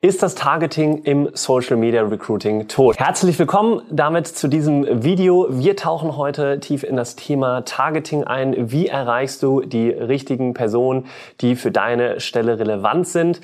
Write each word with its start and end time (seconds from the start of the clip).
Ist 0.00 0.22
das 0.22 0.36
Targeting 0.36 1.02
im 1.02 1.28
Social 1.32 1.76
Media 1.76 2.02
Recruiting 2.02 2.68
tot? 2.68 2.96
Herzlich 3.00 3.36
willkommen 3.36 3.82
damit 3.90 4.28
zu 4.28 4.46
diesem 4.46 5.02
Video. 5.02 5.48
Wir 5.50 5.74
tauchen 5.74 6.16
heute 6.16 6.60
tief 6.60 6.84
in 6.84 6.94
das 6.94 7.16
Thema 7.16 7.62
Targeting 7.62 8.22
ein. 8.22 8.70
Wie 8.70 8.86
erreichst 8.86 9.42
du 9.42 9.60
die 9.60 9.90
richtigen 9.90 10.54
Personen, 10.54 11.06
die 11.40 11.56
für 11.56 11.72
deine 11.72 12.20
Stelle 12.20 12.60
relevant 12.60 13.08
sind? 13.08 13.40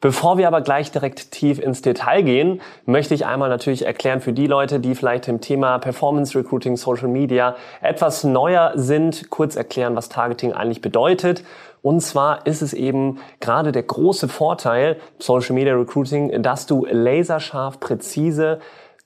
Bevor 0.00 0.38
wir 0.38 0.46
aber 0.46 0.60
gleich 0.60 0.92
direkt 0.92 1.32
tief 1.32 1.58
ins 1.58 1.82
Detail 1.82 2.22
gehen, 2.22 2.62
möchte 2.86 3.14
ich 3.14 3.26
einmal 3.26 3.48
natürlich 3.48 3.84
erklären 3.84 4.20
für 4.20 4.32
die 4.32 4.46
Leute, 4.46 4.78
die 4.78 4.94
vielleicht 4.94 5.26
im 5.26 5.40
Thema 5.40 5.78
Performance 5.78 6.38
Recruiting, 6.38 6.76
Social 6.76 7.08
Media 7.08 7.56
etwas 7.82 8.22
neuer 8.22 8.72
sind, 8.76 9.28
kurz 9.28 9.56
erklären, 9.56 9.96
was 9.96 10.08
Targeting 10.08 10.52
eigentlich 10.52 10.80
bedeutet. 10.80 11.42
Und 11.82 12.00
zwar 12.00 12.46
ist 12.46 12.62
es 12.62 12.72
eben 12.72 13.18
gerade 13.40 13.72
der 13.72 13.82
große 13.84 14.28
Vorteil 14.28 14.96
Social 15.18 15.54
Media 15.54 15.74
Recruiting, 15.74 16.42
dass 16.42 16.66
du 16.66 16.86
laserscharf, 16.90 17.80
präzise 17.80 18.60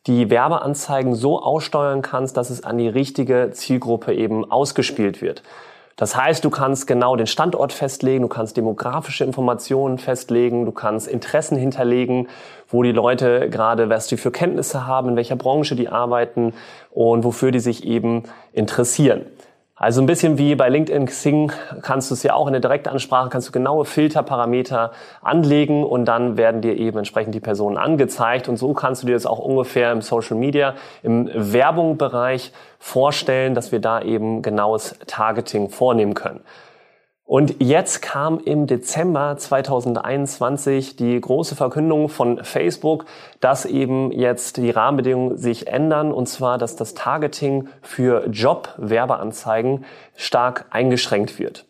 die 0.06 0.30
Werbeanzeigen 0.30 1.14
so 1.14 1.40
aussteuern 1.40 2.02
kannst, 2.02 2.36
dass 2.36 2.50
es 2.50 2.64
an 2.64 2.78
die 2.78 2.88
richtige 2.88 3.50
Zielgruppe 3.52 4.14
eben 4.14 4.50
ausgespielt 4.50 5.22
wird. 5.22 5.42
Das 5.96 6.16
heißt, 6.16 6.44
du 6.44 6.50
kannst 6.50 6.86
genau 6.86 7.16
den 7.16 7.26
Standort 7.26 7.72
festlegen, 7.72 8.22
du 8.22 8.28
kannst 8.28 8.56
demografische 8.56 9.24
Informationen 9.24 9.98
festlegen, 9.98 10.64
du 10.64 10.72
kannst 10.72 11.06
Interessen 11.06 11.56
hinterlegen, 11.56 12.28
wo 12.68 12.82
die 12.82 12.92
Leute 12.92 13.50
gerade, 13.50 13.90
was 13.90 14.06
die 14.06 14.16
für 14.16 14.30
Kenntnisse 14.30 14.86
haben, 14.86 15.10
in 15.10 15.16
welcher 15.16 15.36
Branche 15.36 15.76
die 15.76 15.88
arbeiten 15.88 16.54
und 16.90 17.24
wofür 17.24 17.50
die 17.50 17.60
sich 17.60 17.84
eben 17.84 18.24
interessieren. 18.52 19.26
Also 19.82 20.00
ein 20.00 20.06
bisschen 20.06 20.38
wie 20.38 20.54
bei 20.54 20.68
LinkedIn 20.68 21.06
Xing 21.06 21.50
kannst 21.82 22.08
du 22.08 22.14
es 22.14 22.22
ja 22.22 22.34
auch 22.34 22.46
in 22.46 22.52
der 22.52 22.60
Direktansprache, 22.60 23.30
kannst 23.30 23.48
du 23.48 23.52
genaue 23.52 23.84
Filterparameter 23.84 24.92
anlegen 25.22 25.82
und 25.82 26.04
dann 26.04 26.36
werden 26.36 26.60
dir 26.60 26.76
eben 26.76 26.98
entsprechend 26.98 27.34
die 27.34 27.40
Personen 27.40 27.76
angezeigt 27.76 28.48
und 28.48 28.58
so 28.58 28.74
kannst 28.74 29.02
du 29.02 29.08
dir 29.08 29.14
das 29.14 29.26
auch 29.26 29.40
ungefähr 29.40 29.90
im 29.90 30.00
Social 30.00 30.36
Media, 30.36 30.76
im 31.02 31.28
Werbungbereich 31.34 32.52
vorstellen, 32.78 33.56
dass 33.56 33.72
wir 33.72 33.80
da 33.80 34.00
eben 34.00 34.42
genaues 34.42 34.94
Targeting 35.08 35.68
vornehmen 35.68 36.14
können. 36.14 36.44
Und 37.32 37.62
jetzt 37.62 38.02
kam 38.02 38.40
im 38.40 38.66
Dezember 38.66 39.38
2021 39.38 40.96
die 40.96 41.18
große 41.18 41.56
Verkündung 41.56 42.10
von 42.10 42.44
Facebook, 42.44 43.06
dass 43.40 43.64
eben 43.64 44.12
jetzt 44.12 44.58
die 44.58 44.68
Rahmenbedingungen 44.68 45.38
sich 45.38 45.66
ändern 45.66 46.12
und 46.12 46.28
zwar, 46.28 46.58
dass 46.58 46.76
das 46.76 46.92
Targeting 46.92 47.70
für 47.80 48.26
Job-Werbeanzeigen 48.28 49.86
stark 50.14 50.66
eingeschränkt 50.68 51.38
wird. 51.38 51.64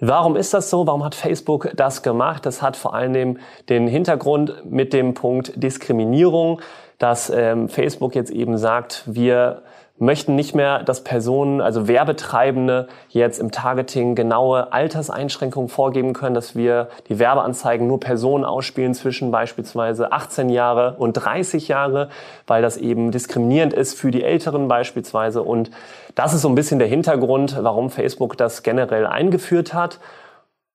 Warum 0.00 0.34
ist 0.34 0.52
das 0.52 0.68
so? 0.68 0.88
Warum 0.88 1.04
hat 1.04 1.14
Facebook 1.14 1.70
das 1.76 2.02
gemacht? 2.02 2.44
Das 2.44 2.60
hat 2.60 2.76
vor 2.76 2.92
allem 2.92 3.38
den 3.68 3.86
Hintergrund 3.86 4.64
mit 4.68 4.92
dem 4.92 5.14
Punkt 5.14 5.52
Diskriminierung, 5.54 6.60
dass 6.98 7.30
ähm, 7.30 7.68
Facebook 7.68 8.14
jetzt 8.14 8.30
eben 8.30 8.58
sagt, 8.58 9.04
wir 9.06 9.62
möchten 10.00 10.36
nicht 10.36 10.54
mehr, 10.54 10.82
dass 10.84 11.02
Personen, 11.02 11.60
also 11.60 11.88
Werbetreibende 11.88 12.88
jetzt 13.08 13.40
im 13.40 13.50
Targeting 13.50 14.14
genaue 14.14 14.72
Alterseinschränkungen 14.72 15.68
vorgeben 15.68 16.12
können, 16.12 16.34
dass 16.34 16.54
wir 16.54 16.88
die 17.08 17.18
Werbeanzeigen 17.18 17.86
nur 17.86 17.98
Personen 17.98 18.44
ausspielen 18.44 18.94
zwischen 18.94 19.30
beispielsweise 19.30 20.12
18 20.12 20.50
Jahre 20.50 20.94
und 20.98 21.14
30 21.14 21.68
Jahre, 21.68 22.10
weil 22.46 22.62
das 22.62 22.76
eben 22.76 23.10
diskriminierend 23.10 23.72
ist 23.72 23.98
für 23.98 24.10
die 24.10 24.22
Älteren 24.22 24.68
beispielsweise. 24.68 25.42
Und 25.42 25.70
das 26.14 26.32
ist 26.32 26.42
so 26.42 26.48
ein 26.48 26.54
bisschen 26.54 26.78
der 26.78 26.88
Hintergrund, 26.88 27.56
warum 27.60 27.90
Facebook 27.90 28.36
das 28.36 28.62
generell 28.62 29.06
eingeführt 29.06 29.74
hat. 29.74 29.98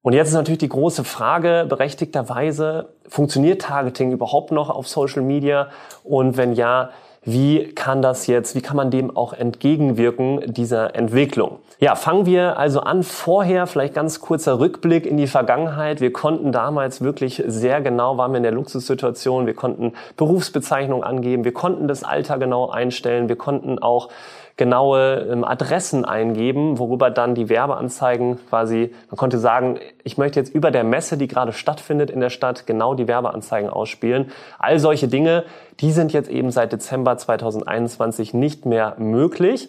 Und 0.03 0.11
jetzt 0.11 0.27
ist 0.27 0.33
natürlich 0.33 0.59
die 0.59 0.69
große 0.69 1.05
Frage, 1.05 1.65
berechtigterweise, 1.67 2.89
funktioniert 3.07 3.61
Targeting 3.61 4.11
überhaupt 4.11 4.51
noch 4.51 4.69
auf 4.69 4.85
Social 4.87 5.21
Media? 5.21 5.69
Und 6.03 6.35
wenn 6.35 6.53
ja, 6.53 6.89
wie 7.23 7.73
kann 7.73 8.01
das 8.01 8.27
jetzt, 8.27 8.53
wie 8.53 8.61
kann 8.61 8.75
man 8.75 8.91
dem 8.91 9.15
auch 9.15 9.31
entgegenwirken, 9.31 10.53
dieser 10.53 10.93
Entwicklung? 10.93 11.59
Ja, 11.83 11.95
fangen 11.95 12.25
wir 12.25 12.57
also 12.57 12.79
an 12.79 13.03
vorher, 13.03 13.67
vielleicht 13.67 13.94
ganz 13.94 14.21
kurzer 14.21 14.57
Rückblick 14.57 15.05
in 15.05 15.17
die 15.17 15.27
Vergangenheit. 15.27 15.99
Wir 15.99 16.13
konnten 16.13 16.53
damals 16.53 17.01
wirklich 17.01 17.44
sehr 17.45 17.81
genau, 17.81 18.17
waren 18.17 18.31
wir 18.31 18.38
in 18.38 18.44
der 18.44 18.53
Luxussituation, 18.53 19.47
wir 19.47 19.53
konnten 19.53 19.91
Berufsbezeichnungen 20.16 21.03
angeben, 21.03 21.44
wir 21.44 21.51
konnten 21.51 21.89
das 21.89 22.05
Alter 22.05 22.38
genau 22.38 22.69
einstellen, 22.69 23.27
wir 23.27 23.35
konnten 23.35 23.79
auch 23.79 24.07
genaue 24.55 25.27
ähm, 25.29 25.44
Adressen 25.44 26.05
eingeben, 26.05 26.79
worüber 26.79 27.09
dann 27.11 27.35
die 27.35 27.49
Werbeanzeigen 27.49 28.39
quasi, 28.47 28.94
man 29.09 29.17
konnte 29.17 29.38
sagen, 29.38 29.77
ich 30.05 30.17
möchte 30.17 30.39
jetzt 30.39 30.55
über 30.55 30.71
der 30.71 30.85
Messe, 30.85 31.17
die 31.17 31.27
gerade 31.27 31.51
stattfindet 31.51 32.09
in 32.09 32.21
der 32.21 32.29
Stadt, 32.29 32.65
genau 32.65 32.94
die 32.94 33.09
Werbeanzeigen 33.09 33.69
ausspielen. 33.69 34.31
All 34.57 34.79
solche 34.79 35.09
Dinge, 35.09 35.44
die 35.81 35.91
sind 35.91 36.13
jetzt 36.13 36.29
eben 36.29 36.50
seit 36.50 36.71
Dezember 36.71 37.17
2021 37.17 38.33
nicht 38.33 38.65
mehr 38.65 38.95
möglich. 39.00 39.67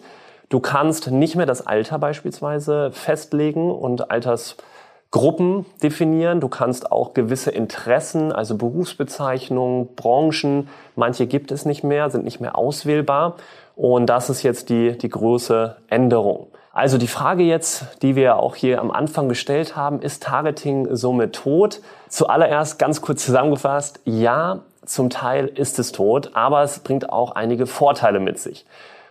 Du 0.49 0.59
kannst 0.59 1.09
nicht 1.09 1.35
mehr 1.35 1.45
das 1.45 1.65
Alter 1.65 1.97
beispielsweise 1.97 2.91
festlegen 2.91 3.71
und 3.71 4.11
Altersgruppen 4.11 5.65
definieren. 5.81 6.39
Du 6.39 6.49
kannst 6.49 6.91
auch 6.91 7.13
gewisse 7.13 7.51
Interessen, 7.51 8.31
also 8.31 8.55
Berufsbezeichnungen, 8.55 9.95
Branchen, 9.95 10.69
manche 10.95 11.25
gibt 11.25 11.51
es 11.51 11.65
nicht 11.65 11.83
mehr, 11.83 12.09
sind 12.09 12.23
nicht 12.23 12.41
mehr 12.41 12.57
auswählbar. 12.57 13.35
Und 13.75 14.05
das 14.07 14.29
ist 14.29 14.43
jetzt 14.43 14.69
die, 14.69 14.97
die 14.97 15.09
große 15.09 15.75
Änderung. 15.87 16.47
Also 16.71 16.97
die 16.97 17.07
Frage 17.07 17.43
jetzt, 17.43 17.85
die 18.01 18.15
wir 18.17 18.35
auch 18.35 18.55
hier 18.55 18.81
am 18.81 18.91
Anfang 18.91 19.29
gestellt 19.29 19.75
haben, 19.77 20.01
ist 20.01 20.23
Targeting 20.23 20.93
somit 20.93 21.33
tot? 21.33 21.81
Zuallererst 22.09 22.77
ganz 22.77 23.01
kurz 23.01 23.25
zusammengefasst, 23.25 24.01
ja, 24.03 24.59
zum 24.85 25.09
Teil 25.09 25.47
ist 25.47 25.79
es 25.79 25.93
tot, 25.93 26.31
aber 26.33 26.63
es 26.63 26.79
bringt 26.79 27.09
auch 27.09 27.31
einige 27.31 27.65
Vorteile 27.65 28.19
mit 28.19 28.39
sich. 28.39 28.65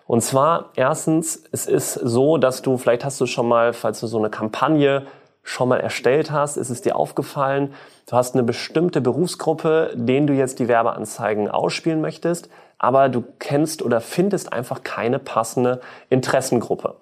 Und 0.06 0.22
zwar 0.22 0.70
erstens, 0.76 1.42
es 1.52 1.66
ist 1.66 1.94
so, 1.94 2.36
dass 2.36 2.62
du, 2.62 2.76
vielleicht 2.76 3.04
hast 3.04 3.20
du 3.20 3.26
schon 3.26 3.48
mal, 3.48 3.72
falls 3.72 4.00
du 4.00 4.06
so 4.06 4.18
eine 4.18 4.30
Kampagne 4.30 5.06
schon 5.42 5.68
mal 5.68 5.80
erstellt 5.80 6.30
hast, 6.30 6.56
ist 6.56 6.70
es 6.70 6.82
dir 6.82 6.96
aufgefallen, 6.96 7.74
du 8.06 8.16
hast 8.16 8.34
eine 8.34 8.42
bestimmte 8.42 9.00
Berufsgruppe, 9.00 9.92
denen 9.94 10.26
du 10.26 10.32
jetzt 10.32 10.58
die 10.58 10.68
Werbeanzeigen 10.68 11.48
ausspielen 11.50 12.00
möchtest 12.00 12.48
aber 12.84 13.08
du 13.08 13.24
kennst 13.38 13.82
oder 13.82 14.00
findest 14.02 14.52
einfach 14.52 14.82
keine 14.82 15.18
passende 15.18 15.80
Interessengruppe. 16.10 16.96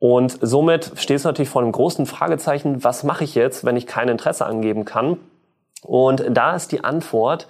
Und 0.00 0.38
somit 0.40 0.92
stehst 0.96 1.24
du 1.24 1.28
natürlich 1.28 1.50
vor 1.50 1.62
einem 1.62 1.72
großen 1.72 2.06
Fragezeichen, 2.06 2.82
was 2.82 3.04
mache 3.04 3.22
ich 3.22 3.36
jetzt, 3.36 3.64
wenn 3.64 3.76
ich 3.76 3.86
kein 3.86 4.08
Interesse 4.08 4.46
angeben 4.46 4.84
kann? 4.84 5.18
Und 5.82 6.24
da 6.30 6.56
ist 6.56 6.72
die 6.72 6.82
Antwort, 6.82 7.46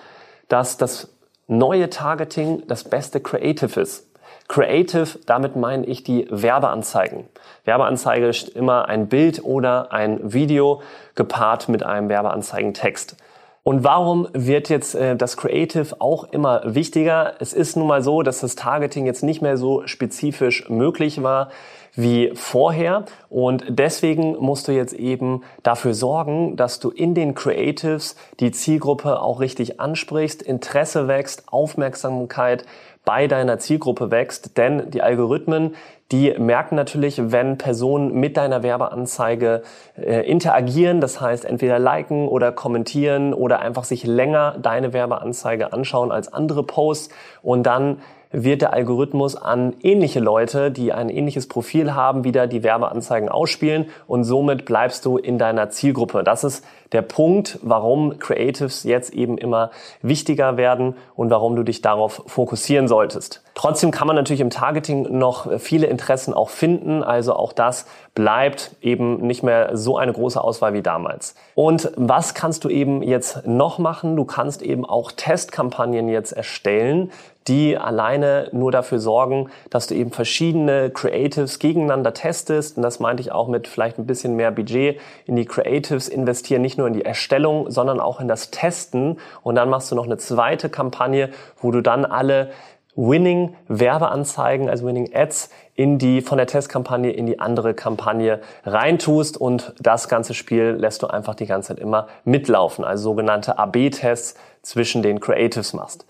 dass 0.49 0.77
das 0.77 1.09
neue 1.47 1.89
Targeting 1.89 2.65
das 2.67 2.85
beste 2.85 3.21
Creative 3.21 3.81
ist. 3.81 4.10
Creative, 4.51 5.21
damit 5.27 5.55
meine 5.55 5.87
ich 5.87 6.03
die 6.03 6.27
Werbeanzeigen. 6.29 7.29
Werbeanzeige 7.67 8.27
ist 8.27 8.49
immer 8.49 8.89
ein 8.89 9.07
Bild 9.07 9.45
oder 9.45 9.93
ein 9.93 10.33
Video 10.33 10.83
gepaart 11.15 11.69
mit 11.69 11.85
einem 11.85 12.09
Werbeanzeigentext. 12.09 13.17
Und 13.63 13.85
warum 13.85 14.27
wird 14.33 14.69
jetzt 14.69 14.97
äh, 14.97 15.15
das 15.15 15.37
Creative 15.37 16.01
auch 16.01 16.25
immer 16.25 16.63
wichtiger? 16.65 17.35
Es 17.39 17.53
ist 17.53 17.77
nun 17.77 17.87
mal 17.87 18.03
so, 18.03 18.23
dass 18.23 18.41
das 18.41 18.57
Targeting 18.57 19.07
jetzt 19.07 19.23
nicht 19.23 19.41
mehr 19.41 19.57
so 19.57 19.87
spezifisch 19.87 20.69
möglich 20.69 21.23
war 21.23 21.51
wie 21.95 22.33
vorher. 22.35 23.05
Und 23.29 23.65
deswegen 23.69 24.37
musst 24.39 24.69
du 24.69 24.73
jetzt 24.73 24.93
eben 24.93 25.43
dafür 25.63 25.95
sorgen, 25.95 26.57
dass 26.57 26.81
du 26.81 26.91
in 26.91 27.15
den 27.15 27.35
Creatives 27.35 28.17
die 28.41 28.51
Zielgruppe 28.51 29.21
auch 29.21 29.41
richtig 29.41 29.81
ansprichst, 29.81 30.43
Interesse 30.43 31.09
wächst, 31.09 31.45
Aufmerksamkeit 31.53 32.65
bei 33.05 33.27
deiner 33.27 33.59
Zielgruppe 33.59 34.11
wächst. 34.11 34.57
Denn 34.57 34.91
die 34.91 35.03
Algorithmen, 35.03 35.75
die 36.13 36.35
merken 36.39 36.75
natürlich, 36.75 37.33
wenn 37.33 37.57
Personen 37.57 38.13
mit 38.13 38.37
deiner 38.37 38.63
Werbeanzeige 38.63 39.63
äh, 39.97 40.29
interagieren, 40.29 41.01
das 41.01 41.21
heißt 41.21 41.45
entweder 41.45 41.79
liken 41.79 42.29
oder 42.29 42.53
kommentieren 42.53 43.33
oder 43.33 43.61
einfach 43.61 43.85
sich 43.85 44.05
länger 44.05 44.57
deine 44.61 44.93
Werbeanzeige 44.93 45.73
anschauen 45.73 46.11
als 46.11 46.33
andere 46.33 46.65
Posts 46.65 47.15
und 47.43 47.65
dann 47.65 48.01
wird 48.33 48.63
der 48.63 48.73
Algorithmus 48.73 49.37
an 49.37 49.75
ähnliche 49.83 50.21
Leute, 50.21 50.71
die 50.71 50.93
ein 50.93 51.09
ähnliches 51.09 51.49
Profil 51.49 51.95
haben, 51.95 52.25
wieder 52.25 52.47
die 52.47 52.63
Werbeanzeigen 52.63 53.29
ausspielen 53.29 53.87
und 54.07 54.25
somit 54.25 54.65
bleibst 54.65 55.05
du 55.05 55.17
in 55.17 55.39
deiner 55.39 55.71
Zielgruppe. 55.71 56.23
Das 56.23 56.45
ist 56.45 56.65
der 56.93 57.03
Punkt, 57.03 57.59
warum 57.63 58.19
Creatives 58.19 58.85
jetzt 58.85 59.13
eben 59.13 59.39
immer 59.39 59.71
wichtiger 60.03 60.57
werden 60.57 60.95
und 61.15 61.31
warum 61.31 61.57
du 61.57 61.63
dich 61.63 61.83
darauf 61.83 62.23
fokussieren 62.27 62.89
solltest. 62.89 63.43
Trotzdem 63.55 63.91
kann 63.91 64.07
man 64.07 64.17
natürlich 64.17 64.41
im 64.41 64.51
Targeting 64.51 65.19
noch 65.19 65.61
viele 65.61 65.87
Interessen 65.87 66.35
auch 66.35 66.49
finden, 66.49 67.03
also 67.03 67.35
auch 67.35 67.53
das 67.53 67.87
bleibt 68.15 68.77
eben 68.81 69.27
nicht 69.27 69.43
mehr 69.43 69.77
so 69.77 69.97
eine 69.97 70.13
große 70.13 70.43
Auswahl 70.43 70.73
wie 70.73 70.83
damals. 70.83 71.35
Und 71.55 71.93
was 71.97 72.35
kannst 72.35 72.65
du 72.65 72.69
eben 72.69 73.03
jetzt 73.03 73.47
noch 73.47 73.79
machen? 73.79 74.17
Du 74.17 74.25
kannst 74.25 74.63
eben 74.63 74.85
auch 74.85 75.13
Testkampagnen 75.13 76.09
jetzt 76.09 76.33
erstellen, 76.33 77.13
die 77.49 77.79
alleine 77.79 78.49
nur 78.53 78.71
dafür 78.71 78.99
sorgen, 78.99 79.51
dass 79.71 79.87
du 79.87 79.95
eben 79.95 80.13
verschiedene 80.13 80.91
Creatives 80.91 81.59
gegeneinander 81.59 82.13
testest. 82.13 82.77
Und 82.77 82.83
das 82.83 83.01
meinte 83.01 83.23
ich 83.23 83.33
auch 83.33 83.49
mit 83.49 83.67
vielleicht 83.67 83.99
ein 83.99 84.07
bisschen 84.07 84.37
mehr 84.37 84.51
Budget 84.51 85.01
in 85.27 85.37
die 85.37 85.47
Creatives 85.47 86.09
investieren, 86.09 86.63
nicht 86.63 86.79
nur 86.79 86.87
in 86.87 86.93
die 86.93 87.05
Erstellung, 87.05 87.71
sondern 87.71 88.01
auch 88.01 88.21
in 88.21 88.29
das 88.29 88.51
Testen. 88.51 89.19
Und 89.43 89.55
dann 89.55 89.71
machst 89.71 89.91
du 89.91 89.95
noch 89.95 90.05
eine 90.05 90.19
zweite 90.19 90.69
Kampagne, 90.69 91.31
wo 91.61 91.71
du 91.71 91.81
dann 91.81 92.05
alle 92.05 92.51
Winning 93.01 93.57
Werbeanzeigen, 93.67 94.69
also 94.69 94.87
Winning 94.87 95.11
Ads 95.15 95.49
in 95.75 95.99
die, 95.99 96.21
von 96.21 96.37
der 96.37 96.47
Testkampagne 96.47 97.11
in 97.11 97.25
die 97.25 97.41
andere 97.41 97.73
Kampagne 97.73 98.41
reintust 98.65 99.39
und 99.39 99.73
das 99.81 100.09
ganze 100.09 100.35
Spiel 100.35 100.77
lässt 100.79 101.03
du 101.03 101.07
einfach 101.07 101.35
die 101.35 101.47
ganze 101.47 101.69
Zeit 101.69 101.79
immer 101.79 102.09
mitlaufen, 102.25 102.85
also 102.85 103.05
sogenannte 103.05 103.59
AB-Tests 103.59 104.35
zwischen 104.61 105.03
den 105.03 105.19
Creatives 105.21 105.73
machst. 105.73 106.05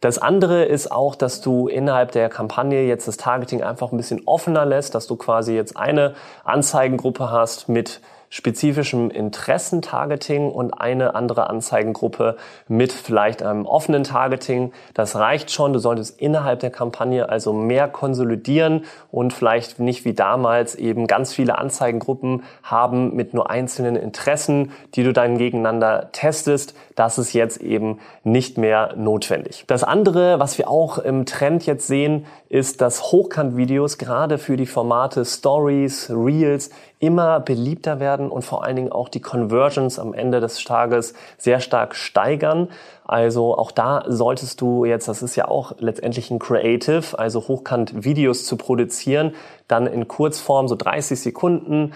Das 0.00 0.18
andere 0.18 0.64
ist 0.64 0.92
auch, 0.92 1.16
dass 1.16 1.40
du 1.40 1.66
innerhalb 1.66 2.12
der 2.12 2.28
Kampagne 2.28 2.86
jetzt 2.86 3.08
das 3.08 3.16
Targeting 3.16 3.64
einfach 3.64 3.90
ein 3.90 3.96
bisschen 3.96 4.22
offener 4.26 4.64
lässt, 4.64 4.94
dass 4.94 5.08
du 5.08 5.16
quasi 5.16 5.54
jetzt 5.54 5.76
eine 5.76 6.14
Anzeigengruppe 6.44 7.32
hast 7.32 7.68
mit 7.68 8.00
spezifischem 8.30 9.10
Interessentargeting 9.10 10.50
und 10.50 10.72
eine 10.72 11.14
andere 11.14 11.48
Anzeigengruppe 11.48 12.36
mit 12.68 12.92
vielleicht 12.92 13.42
einem 13.42 13.66
offenen 13.66 14.04
Targeting. 14.04 14.72
Das 14.94 15.16
reicht 15.16 15.50
schon. 15.50 15.72
Du 15.72 15.78
solltest 15.78 16.20
innerhalb 16.20 16.60
der 16.60 16.70
Kampagne 16.70 17.28
also 17.28 17.52
mehr 17.52 17.88
konsolidieren 17.88 18.84
und 19.10 19.32
vielleicht 19.32 19.78
nicht 19.78 20.04
wie 20.04 20.14
damals 20.14 20.74
eben 20.74 21.06
ganz 21.06 21.32
viele 21.32 21.58
Anzeigengruppen 21.58 22.44
haben 22.62 23.14
mit 23.14 23.34
nur 23.34 23.50
einzelnen 23.50 23.96
Interessen, 23.96 24.72
die 24.94 25.04
du 25.04 25.12
dann 25.12 25.38
gegeneinander 25.38 26.10
testest. 26.12 26.74
Das 26.94 27.18
ist 27.18 27.32
jetzt 27.32 27.60
eben 27.60 27.98
nicht 28.24 28.58
mehr 28.58 28.94
notwendig. 28.96 29.64
Das 29.66 29.84
andere, 29.84 30.40
was 30.40 30.58
wir 30.58 30.68
auch 30.68 30.98
im 30.98 31.26
Trend 31.26 31.64
jetzt 31.66 31.86
sehen, 31.86 32.26
ist, 32.48 32.80
dass 32.80 33.12
Hochkant-Videos 33.12 33.98
gerade 33.98 34.38
für 34.38 34.56
die 34.56 34.66
Formate 34.66 35.24
Stories, 35.24 36.10
Reels 36.10 36.70
immer 36.98 37.40
beliebter 37.40 38.00
werden 38.00 38.30
und 38.30 38.42
vor 38.42 38.64
allen 38.64 38.76
Dingen 38.76 38.92
auch 38.92 39.08
die 39.08 39.20
Conversions 39.20 39.98
am 39.98 40.14
Ende 40.14 40.40
des 40.40 40.64
Tages 40.64 41.14
sehr 41.36 41.60
stark 41.60 41.94
steigern. 41.94 42.68
Also 43.04 43.56
auch 43.56 43.70
da 43.70 44.04
solltest 44.06 44.60
du 44.60 44.84
jetzt, 44.84 45.08
das 45.08 45.22
ist 45.22 45.36
ja 45.36 45.48
auch 45.48 45.72
letztendlich 45.78 46.30
ein 46.30 46.38
Creative, 46.38 47.18
also 47.18 47.48
hochkant 47.48 48.04
Videos 48.04 48.46
zu 48.46 48.56
produzieren, 48.56 49.34
dann 49.68 49.86
in 49.86 50.08
Kurzform 50.08 50.68
so 50.68 50.74
30 50.74 51.20
Sekunden 51.20 51.92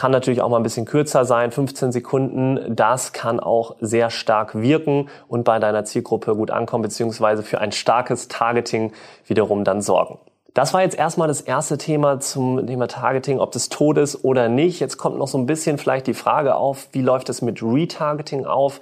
kann 0.00 0.12
natürlich 0.12 0.40
auch 0.40 0.48
mal 0.48 0.56
ein 0.56 0.62
bisschen 0.62 0.86
kürzer 0.86 1.26
sein, 1.26 1.52
15 1.52 1.92
Sekunden. 1.92 2.74
Das 2.74 3.12
kann 3.12 3.38
auch 3.38 3.76
sehr 3.82 4.08
stark 4.08 4.58
wirken 4.58 5.10
und 5.28 5.44
bei 5.44 5.58
deiner 5.58 5.84
Zielgruppe 5.84 6.34
gut 6.36 6.50
ankommen, 6.50 6.80
beziehungsweise 6.80 7.42
für 7.42 7.60
ein 7.60 7.70
starkes 7.70 8.28
Targeting 8.28 8.94
wiederum 9.26 9.62
dann 9.62 9.82
sorgen. 9.82 10.18
Das 10.54 10.72
war 10.72 10.80
jetzt 10.80 10.96
erstmal 10.98 11.28
das 11.28 11.42
erste 11.42 11.76
Thema 11.76 12.18
zum 12.18 12.66
Thema 12.66 12.88
Targeting, 12.88 13.40
ob 13.40 13.52
das 13.52 13.68
tot 13.68 13.98
ist 13.98 14.24
oder 14.24 14.48
nicht. 14.48 14.80
Jetzt 14.80 14.96
kommt 14.96 15.18
noch 15.18 15.28
so 15.28 15.36
ein 15.36 15.44
bisschen 15.44 15.76
vielleicht 15.76 16.06
die 16.06 16.14
Frage 16.14 16.54
auf, 16.54 16.88
wie 16.92 17.02
läuft 17.02 17.28
es 17.28 17.42
mit 17.42 17.62
Retargeting 17.62 18.46
auf? 18.46 18.80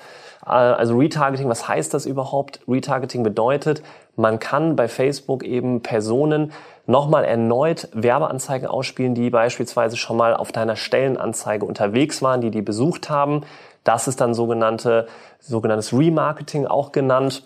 Äh, 0.49 0.53
also 0.53 0.97
Retargeting, 0.97 1.49
was 1.49 1.69
heißt 1.69 1.95
das 1.95 2.07
überhaupt? 2.07 2.61
Retargeting 2.67 3.23
bedeutet, 3.23 3.83
man 4.17 4.39
kann 4.39 4.75
bei 4.75 4.89
Facebook 4.89 5.45
eben 5.45 5.83
Personen 5.83 6.53
nochmal 6.87 7.25
erneut 7.25 7.89
Werbeanzeigen 7.93 8.67
ausspielen, 8.67 9.15
die 9.15 9.31
beispielsweise 9.31 9.97
schon 9.97 10.17
mal 10.17 10.35
auf 10.35 10.51
deiner 10.51 10.75
Stellenanzeige 10.75 11.65
unterwegs 11.65 12.23
waren, 12.23 12.41
die 12.41 12.51
die 12.51 12.63
besucht 12.63 13.11
haben. 13.11 13.43
Das 13.85 14.09
ist 14.09 14.21
dann 14.21 14.35
sogenannte, 14.35 15.07
sogenanntes 15.39 15.93
Remarketing 15.93 16.67
auch 16.67 16.93
genannt. 16.93 17.45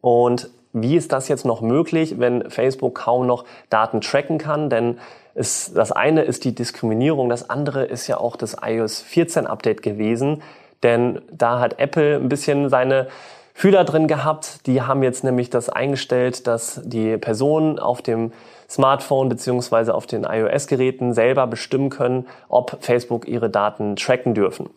Und 0.00 0.50
wie 0.72 0.96
ist 0.96 1.12
das 1.12 1.28
jetzt 1.28 1.44
noch 1.44 1.62
möglich, 1.62 2.18
wenn 2.18 2.50
Facebook 2.50 2.94
kaum 2.94 3.26
noch 3.26 3.44
Daten 3.70 4.00
tracken 4.00 4.38
kann? 4.38 4.70
Denn 4.70 4.98
es, 5.34 5.72
das 5.72 5.92
eine 5.92 6.22
ist 6.22 6.44
die 6.44 6.54
Diskriminierung, 6.54 7.28
das 7.28 7.48
andere 7.50 7.84
ist 7.84 8.06
ja 8.06 8.18
auch 8.18 8.36
das 8.36 8.56
iOS 8.62 9.00
14 9.02 9.46
Update 9.46 9.82
gewesen. 9.82 10.42
Denn 10.84 11.20
da 11.32 11.58
hat 11.58 11.80
Apple 11.80 12.14
ein 12.16 12.28
bisschen 12.28 12.68
seine 12.68 13.08
Fühler 13.54 13.84
drin 13.84 14.06
gehabt. 14.06 14.66
Die 14.66 14.82
haben 14.82 15.02
jetzt 15.02 15.24
nämlich 15.24 15.50
das 15.50 15.68
eingestellt, 15.68 16.46
dass 16.46 16.80
die 16.84 17.16
Personen 17.16 17.78
auf 17.78 18.02
dem 18.02 18.32
Smartphone 18.68 19.28
beziehungsweise 19.28 19.94
auf 19.94 20.06
den 20.06 20.24
iOS-Geräten 20.24 21.12
selber 21.12 21.46
bestimmen 21.46 21.90
können, 21.90 22.26
ob 22.48 22.78
Facebook 22.80 23.26
ihre 23.26 23.50
Daten 23.50 23.96
tracken 23.96 24.34
dürfen. 24.34 24.70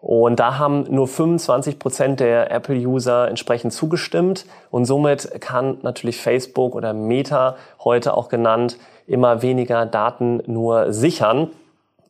Und 0.00 0.38
da 0.38 0.58
haben 0.58 0.84
nur 0.90 1.08
25 1.08 1.78
Prozent 1.78 2.20
der 2.20 2.50
Apple-User 2.50 3.28
entsprechend 3.28 3.72
zugestimmt. 3.72 4.44
Und 4.70 4.84
somit 4.84 5.40
kann 5.40 5.78
natürlich 5.82 6.20
Facebook 6.20 6.74
oder 6.74 6.92
Meta 6.92 7.56
heute 7.82 8.14
auch 8.14 8.28
genannt 8.28 8.78
immer 9.06 9.40
weniger 9.42 9.86
Daten 9.86 10.42
nur 10.46 10.92
sichern. 10.92 11.50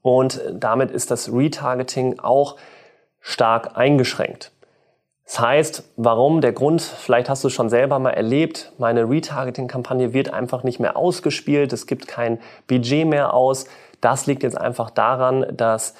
Und 0.02 0.40
damit 0.52 0.90
ist 0.90 1.10
das 1.10 1.32
Retargeting 1.32 2.18
auch 2.18 2.56
stark 3.24 3.78
eingeschränkt. 3.78 4.52
Das 5.24 5.40
heißt, 5.40 5.84
warum? 5.96 6.42
Der 6.42 6.52
Grund, 6.52 6.82
vielleicht 6.82 7.30
hast 7.30 7.42
du 7.42 7.48
es 7.48 7.54
schon 7.54 7.70
selber 7.70 7.98
mal 7.98 8.10
erlebt, 8.10 8.72
meine 8.76 9.08
Retargeting-Kampagne 9.08 10.12
wird 10.12 10.32
einfach 10.32 10.62
nicht 10.62 10.78
mehr 10.78 10.98
ausgespielt, 10.98 11.72
es 11.72 11.86
gibt 11.86 12.06
kein 12.06 12.38
Budget 12.66 13.06
mehr 13.06 13.32
aus. 13.32 13.64
Das 14.02 14.26
liegt 14.26 14.42
jetzt 14.42 14.58
einfach 14.58 14.90
daran, 14.90 15.46
dass 15.56 15.94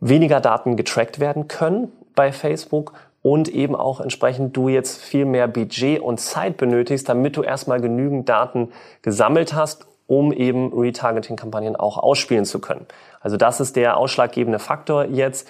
weniger 0.00 0.40
Daten 0.40 0.76
getrackt 0.76 1.20
werden 1.20 1.48
können 1.48 1.92
bei 2.14 2.32
Facebook 2.32 2.94
und 3.20 3.48
eben 3.48 3.76
auch 3.76 4.00
entsprechend 4.00 4.56
du 4.56 4.70
jetzt 4.70 5.02
viel 5.02 5.26
mehr 5.26 5.46
Budget 5.46 6.00
und 6.00 6.18
Zeit 6.18 6.56
benötigst, 6.56 7.06
damit 7.06 7.36
du 7.36 7.42
erstmal 7.42 7.82
genügend 7.82 8.30
Daten 8.30 8.72
gesammelt 9.02 9.52
hast, 9.52 9.86
um 10.06 10.32
eben 10.32 10.72
Retargeting-Kampagnen 10.72 11.76
auch 11.76 11.98
ausspielen 11.98 12.46
zu 12.46 12.58
können. 12.58 12.86
Also 13.20 13.36
das 13.36 13.60
ist 13.60 13.76
der 13.76 13.98
ausschlaggebende 13.98 14.58
Faktor 14.58 15.04
jetzt. 15.04 15.46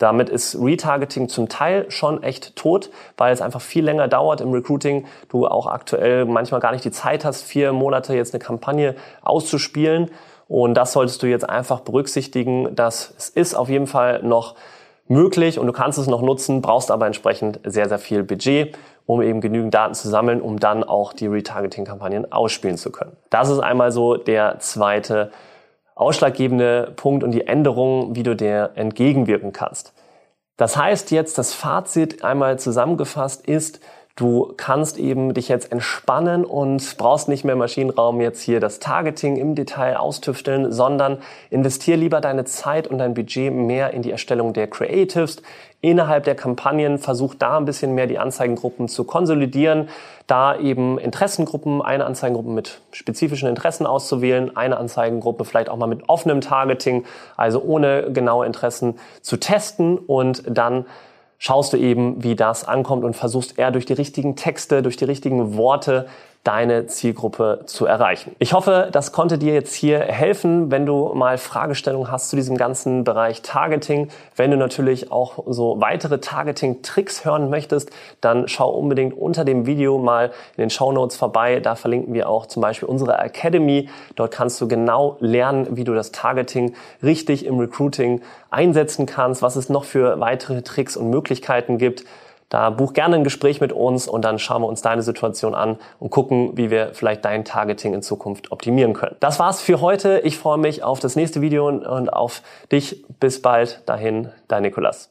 Damit 0.00 0.30
ist 0.30 0.56
Retargeting 0.58 1.28
zum 1.28 1.50
Teil 1.50 1.90
schon 1.90 2.22
echt 2.22 2.56
tot, 2.56 2.88
weil 3.18 3.34
es 3.34 3.42
einfach 3.42 3.60
viel 3.60 3.84
länger 3.84 4.08
dauert 4.08 4.40
im 4.40 4.50
Recruiting. 4.50 5.04
Du 5.28 5.46
auch 5.46 5.66
aktuell 5.66 6.24
manchmal 6.24 6.58
gar 6.58 6.72
nicht 6.72 6.86
die 6.86 6.90
Zeit 6.90 7.26
hast, 7.26 7.42
vier 7.42 7.74
Monate 7.74 8.14
jetzt 8.14 8.32
eine 8.32 8.42
Kampagne 8.42 8.96
auszuspielen. 9.20 10.10
Und 10.48 10.72
das 10.72 10.94
solltest 10.94 11.22
du 11.22 11.26
jetzt 11.26 11.46
einfach 11.46 11.80
berücksichtigen, 11.80 12.74
dass 12.74 13.14
es 13.18 13.28
ist 13.28 13.54
auf 13.54 13.68
jeden 13.68 13.86
Fall 13.86 14.22
noch 14.22 14.54
möglich 15.06 15.58
und 15.58 15.66
du 15.66 15.72
kannst 15.74 15.98
es 15.98 16.06
noch 16.06 16.22
nutzen, 16.22 16.62
brauchst 16.62 16.90
aber 16.90 17.04
entsprechend 17.04 17.60
sehr, 17.64 17.86
sehr 17.86 17.98
viel 17.98 18.22
Budget, 18.22 18.78
um 19.04 19.20
eben 19.20 19.42
genügend 19.42 19.74
Daten 19.74 19.92
zu 19.92 20.08
sammeln, 20.08 20.40
um 20.40 20.58
dann 20.58 20.82
auch 20.82 21.12
die 21.12 21.26
Retargeting-Kampagnen 21.26 22.32
ausspielen 22.32 22.78
zu 22.78 22.90
können. 22.90 23.16
Das 23.28 23.50
ist 23.50 23.58
einmal 23.58 23.92
so 23.92 24.16
der 24.16 24.60
zweite 24.60 25.30
ausschlaggebende 26.00 26.92
Punkt 26.96 27.22
und 27.22 27.32
die 27.32 27.46
Änderung, 27.46 28.16
wie 28.16 28.22
du 28.22 28.34
der 28.34 28.72
entgegenwirken 28.76 29.52
kannst. 29.52 29.92
Das 30.56 30.76
heißt 30.76 31.10
jetzt, 31.10 31.38
das 31.38 31.52
Fazit 31.52 32.24
einmal 32.24 32.58
zusammengefasst 32.58 33.46
ist, 33.46 33.80
Du 34.16 34.52
kannst 34.56 34.98
eben 34.98 35.32
dich 35.32 35.48
jetzt 35.48 35.72
entspannen 35.72 36.44
und 36.44 36.96
brauchst 36.98 37.28
nicht 37.28 37.44
mehr 37.44 37.56
Maschinenraum 37.56 38.20
jetzt 38.20 38.42
hier 38.42 38.60
das 38.60 38.78
Targeting 38.78 39.36
im 39.36 39.54
Detail 39.54 39.96
austüfteln, 39.96 40.72
sondern 40.72 41.18
investier 41.48 41.96
lieber 41.96 42.20
deine 42.20 42.44
Zeit 42.44 42.86
und 42.86 42.98
dein 42.98 43.14
Budget 43.14 43.52
mehr 43.52 43.92
in 43.92 44.02
die 44.02 44.10
Erstellung 44.10 44.52
der 44.52 44.66
Creatives, 44.66 45.42
innerhalb 45.80 46.24
der 46.24 46.34
Kampagnen. 46.34 46.98
Versuch 46.98 47.34
da 47.34 47.56
ein 47.56 47.64
bisschen 47.64 47.94
mehr 47.94 48.06
die 48.06 48.18
Anzeigengruppen 48.18 48.88
zu 48.88 49.04
konsolidieren, 49.04 49.88
da 50.26 50.56
eben 50.58 50.98
Interessengruppen, 50.98 51.80
eine 51.80 52.04
Anzeigengruppe 52.04 52.50
mit 52.50 52.80
spezifischen 52.92 53.48
Interessen 53.48 53.86
auszuwählen, 53.86 54.56
eine 54.56 54.76
Anzeigengruppe 54.76 55.44
vielleicht 55.44 55.70
auch 55.70 55.76
mal 55.76 55.86
mit 55.86 56.08
offenem 56.08 56.40
Targeting, 56.40 57.04
also 57.36 57.62
ohne 57.62 58.12
genaue 58.12 58.44
Interessen 58.44 58.98
zu 59.22 59.38
testen 59.38 59.96
und 59.96 60.42
dann 60.46 60.84
schaust 61.40 61.72
du 61.72 61.78
eben, 61.78 62.22
wie 62.22 62.36
das 62.36 62.64
ankommt 62.64 63.02
und 63.02 63.16
versuchst 63.16 63.58
eher 63.58 63.72
durch 63.72 63.86
die 63.86 63.94
richtigen 63.94 64.36
Texte, 64.36 64.82
durch 64.82 64.98
die 64.98 65.06
richtigen 65.06 65.56
Worte 65.56 66.06
deine 66.44 66.86
Zielgruppe 66.86 67.60
zu 67.66 67.84
erreichen. 67.84 68.34
Ich 68.38 68.54
hoffe, 68.54 68.88
das 68.90 69.12
konnte 69.12 69.36
dir 69.36 69.52
jetzt 69.52 69.74
hier 69.74 70.00
helfen, 70.00 70.70
wenn 70.70 70.86
du 70.86 71.12
mal 71.14 71.36
Fragestellungen 71.36 72.10
hast 72.10 72.30
zu 72.30 72.36
diesem 72.36 72.56
ganzen 72.56 73.04
Bereich 73.04 73.42
Targeting. 73.42 74.08
Wenn 74.36 74.50
du 74.50 74.56
natürlich 74.56 75.12
auch 75.12 75.44
so 75.46 75.80
weitere 75.80 76.18
Targeting-Tricks 76.18 77.26
hören 77.26 77.50
möchtest, 77.50 77.90
dann 78.22 78.48
schau 78.48 78.70
unbedingt 78.70 79.12
unter 79.12 79.44
dem 79.44 79.66
Video 79.66 79.98
mal 79.98 80.30
in 80.56 80.62
den 80.62 80.70
Show 80.70 80.92
Notes 80.92 81.16
vorbei. 81.16 81.60
Da 81.60 81.74
verlinken 81.74 82.14
wir 82.14 82.26
auch 82.28 82.46
zum 82.46 82.62
Beispiel 82.62 82.88
unsere 82.88 83.18
Academy. 83.18 83.90
Dort 84.16 84.32
kannst 84.32 84.58
du 84.62 84.68
genau 84.68 85.18
lernen, 85.20 85.76
wie 85.76 85.84
du 85.84 85.92
das 85.92 86.10
Targeting 86.10 86.74
richtig 87.02 87.44
im 87.44 87.58
Recruiting 87.58 88.22
einsetzen 88.48 89.04
kannst, 89.04 89.42
was 89.42 89.56
es 89.56 89.68
noch 89.68 89.84
für 89.84 90.20
weitere 90.20 90.62
Tricks 90.62 90.96
und 90.96 91.10
Möglichkeiten 91.10 91.76
gibt. 91.76 92.04
Da 92.50 92.68
buch 92.68 92.92
gerne 92.92 93.14
ein 93.14 93.24
Gespräch 93.24 93.60
mit 93.60 93.72
uns 93.72 94.06
und 94.06 94.24
dann 94.24 94.38
schauen 94.38 94.62
wir 94.62 94.66
uns 94.66 94.82
deine 94.82 95.02
Situation 95.02 95.54
an 95.54 95.78
und 95.98 96.10
gucken, 96.10 96.56
wie 96.56 96.70
wir 96.70 96.92
vielleicht 96.92 97.24
dein 97.24 97.44
Targeting 97.44 97.94
in 97.94 98.02
Zukunft 98.02 98.52
optimieren 98.52 98.92
können. 98.92 99.16
Das 99.20 99.38
war's 99.38 99.62
für 99.62 99.80
heute. 99.80 100.18
Ich 100.24 100.36
freue 100.36 100.58
mich 100.58 100.82
auf 100.82 101.00
das 101.00 101.16
nächste 101.16 101.40
Video 101.40 101.68
und 101.68 102.12
auf 102.12 102.42
dich. 102.70 103.04
Bis 103.20 103.40
bald. 103.40 103.82
Dahin, 103.86 104.30
dein 104.48 104.62
Nikolas. 104.62 105.09